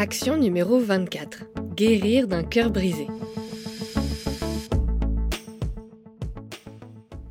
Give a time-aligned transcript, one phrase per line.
[0.00, 1.46] Action numéro 24.
[1.74, 3.08] Guérir d'un cœur brisé.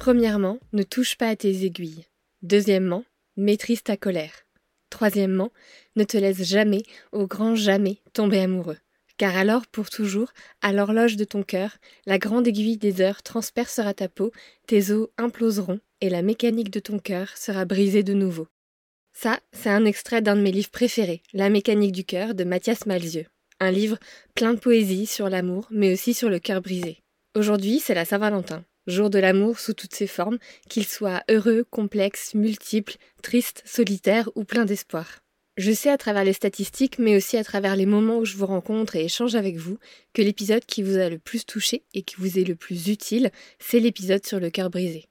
[0.00, 2.06] Premièrement, ne touche pas à tes aiguilles.
[2.42, 3.04] Deuxièmement,
[3.36, 4.44] maîtrise ta colère.
[4.90, 5.52] Troisièmement,
[5.94, 6.82] ne te laisse jamais,
[7.12, 8.78] au grand jamais, tomber amoureux.
[9.18, 13.94] Car alors, pour toujours, à l'horloge de ton cœur, la grande aiguille des heures transpercera
[13.94, 14.32] ta peau,
[14.66, 18.48] tes os imploseront, et la mécanique de ton cœur sera brisée de nouveau.
[19.20, 22.86] Ça, c'est un extrait d'un de mes livres préférés, La mécanique du cœur de Mathias
[22.86, 23.26] Malzieu.
[23.58, 23.98] Un livre
[24.36, 26.98] plein de poésie sur l'amour, mais aussi sur le cœur brisé.
[27.34, 32.34] Aujourd'hui, c'est la Saint-Valentin, jour de l'amour sous toutes ses formes, qu'il soit heureux, complexe,
[32.34, 35.18] multiple, triste, solitaire ou plein d'espoir.
[35.56, 38.46] Je sais à travers les statistiques, mais aussi à travers les moments où je vous
[38.46, 39.78] rencontre et échange avec vous,
[40.14, 43.32] que l'épisode qui vous a le plus touché et qui vous est le plus utile,
[43.58, 45.08] c'est l'épisode sur le cœur brisé.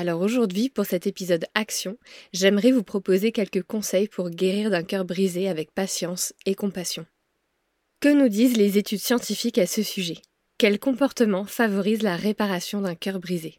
[0.00, 1.98] Alors aujourd'hui, pour cet épisode Action,
[2.32, 7.04] j'aimerais vous proposer quelques conseils pour guérir d'un cœur brisé avec patience et compassion.
[8.00, 10.22] Que nous disent les études scientifiques à ce sujet?
[10.56, 13.58] Quel comportement favorise la réparation d'un cœur brisé?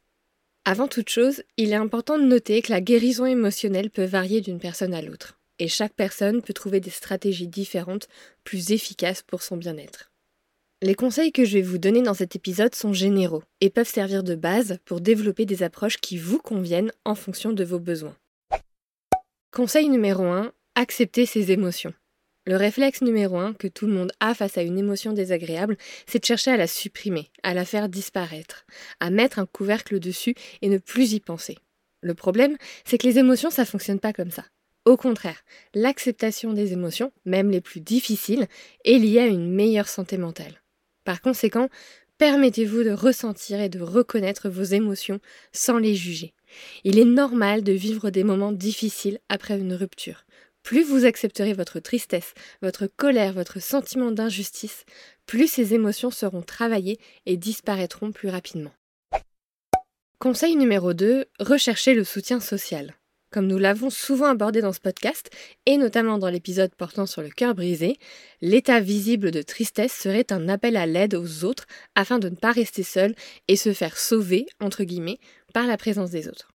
[0.66, 4.60] Avant toute chose, il est important de noter que la guérison émotionnelle peut varier d'une
[4.60, 8.08] personne à l'autre, et chaque personne peut trouver des stratégies différentes
[8.44, 10.11] plus efficaces pour son bien-être.
[10.84, 14.24] Les conseils que je vais vous donner dans cet épisode sont généraux et peuvent servir
[14.24, 18.18] de base pour développer des approches qui vous conviennent en fonction de vos besoins.
[19.52, 21.94] Conseil numéro 1, accepter ses émotions.
[22.48, 26.18] Le réflexe numéro 1 que tout le monde a face à une émotion désagréable, c'est
[26.18, 28.66] de chercher à la supprimer, à la faire disparaître,
[29.00, 31.60] à mettre un couvercle dessus et ne plus y penser.
[32.02, 34.46] Le problème, c'est que les émotions, ça fonctionne pas comme ça.
[34.86, 35.44] Au contraire,
[35.76, 38.48] l'acceptation des émotions, même les plus difficiles,
[38.84, 40.61] est liée à une meilleure santé mentale.
[41.04, 41.70] Par conséquent,
[42.18, 45.20] permettez-vous de ressentir et de reconnaître vos émotions
[45.52, 46.34] sans les juger.
[46.84, 50.26] Il est normal de vivre des moments difficiles après une rupture.
[50.64, 54.86] Plus vous accepterez votre tristesse, votre colère, votre sentiment d'injustice,
[55.26, 58.72] plus ces émotions seront travaillées et disparaîtront plus rapidement.
[60.20, 62.94] Conseil numéro 2, recherchez le soutien social.
[63.32, 65.30] Comme nous l'avons souvent abordé dans ce podcast,
[65.66, 67.98] et notamment dans l'épisode portant sur le cœur brisé,
[68.42, 71.66] l'état visible de tristesse serait un appel à l'aide aux autres
[71.96, 73.16] afin de ne pas rester seul
[73.48, 75.20] et se faire sauver, entre guillemets,
[75.54, 76.52] par la présence des autres.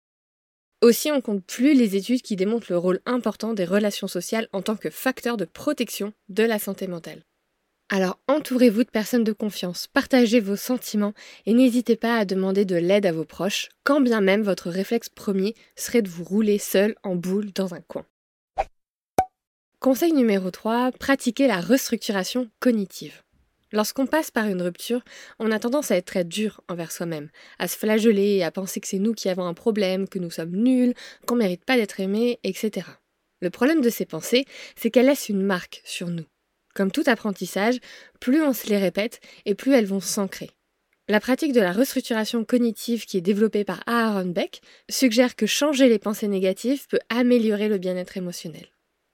[0.83, 4.61] Aussi, on compte plus les études qui démontrent le rôle important des relations sociales en
[4.61, 7.25] tant que facteur de protection de la santé mentale.
[7.89, 11.15] Alors entourez-vous de personnes de confiance, partagez vos sentiments
[11.47, 15.09] et n'hésitez pas à demander de l'aide à vos proches, quand bien même votre réflexe
[15.09, 18.05] premier serait de vous rouler seul en boule dans un coin.
[19.79, 23.23] Conseil numéro 3, pratiquez la restructuration cognitive.
[23.71, 25.03] Lorsqu'on passe par une rupture,
[25.39, 27.31] on a tendance à être très dur envers soi-même,
[27.61, 30.57] à se flageller à penser que c'est nous qui avons un problème, que nous sommes
[30.57, 30.95] nuls,
[31.25, 32.87] qu'on mérite pas d'être aimé, etc.
[33.41, 34.45] Le problème de ces pensées,
[34.75, 36.27] c'est qu'elles laissent une marque sur nous.
[36.77, 37.79] Comme tout apprentissage,
[38.21, 40.51] plus on se les répète et plus elles vont s'ancrer.
[41.09, 44.61] La pratique de la restructuration cognitive qui est développée par Aaron Beck
[44.91, 48.67] suggère que changer les pensées négatives peut améliorer le bien-être émotionnel.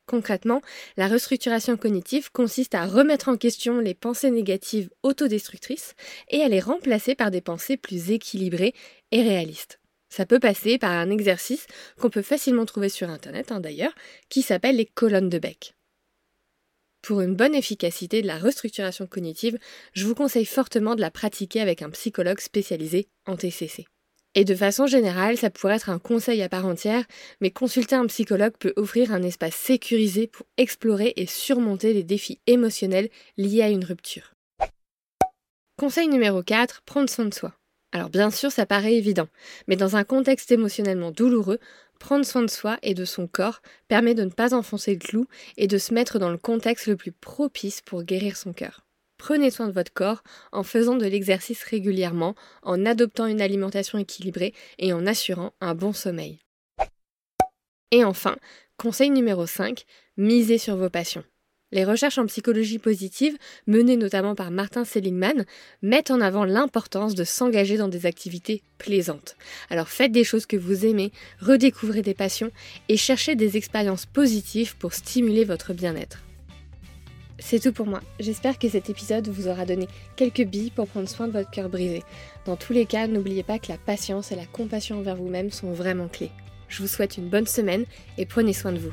[0.07, 0.61] Concrètement,
[0.97, 5.95] la restructuration cognitive consiste à remettre en question les pensées négatives autodestructrices
[6.31, 8.75] et à les remplacer par des pensées plus équilibrées
[9.13, 9.79] et réalistes.
[10.09, 11.69] Ça peut passer par un exercice
[12.01, 13.95] qu'on peut facilement trouver sur Internet hein, d'ailleurs,
[14.31, 15.77] qui s'appelle les colonnes de Beck.
[17.03, 19.59] Pour une bonne efficacité de la restructuration cognitive,
[19.93, 23.87] je vous conseille fortement de la pratiquer avec un psychologue spécialisé en TCC.
[24.37, 27.05] Et de façon générale, ça pourrait être un conseil à part entière,
[27.41, 32.41] mais consulter un psychologue peut offrir un espace sécurisé pour explorer et surmonter les défis
[32.47, 34.33] émotionnels liés à une rupture.
[35.77, 37.53] Conseil numéro 4, prendre soin de soi.
[37.91, 39.29] Alors bien sûr, ça paraît évident,
[39.67, 41.59] mais dans un contexte émotionnellement douloureux,
[42.03, 45.27] prendre soin de soi et de son corps permet de ne pas enfoncer le clou
[45.57, 48.85] et de se mettre dans le contexte le plus propice pour guérir son cœur.
[49.19, 54.53] Prenez soin de votre corps en faisant de l'exercice régulièrement, en adoptant une alimentation équilibrée
[54.79, 56.41] et en assurant un bon sommeil.
[57.93, 58.37] Et enfin,
[58.79, 59.85] conseil numéro 5,
[60.17, 61.25] misez sur vos passions.
[61.73, 63.37] Les recherches en psychologie positive,
[63.67, 65.47] menées notamment par Martin Seligman,
[65.81, 69.37] mettent en avant l'importance de s'engager dans des activités plaisantes.
[69.71, 72.51] Alors faites des choses que vous aimez, redécouvrez des passions
[72.91, 76.23] et cherchez des expériences positives pour stimuler votre bien-être.
[77.39, 78.03] C'est tout pour moi.
[78.21, 81.71] J'espère que cet épisode vous aura donné quelques billes pour prendre soin de votre cœur
[81.71, 82.03] brisé.
[82.45, 85.73] Dans tous les cas, n'oubliez pas que la patience et la compassion envers vous-même sont
[85.73, 86.31] vraiment clés.
[86.69, 87.87] Je vous souhaite une bonne semaine
[88.19, 88.93] et prenez soin de vous.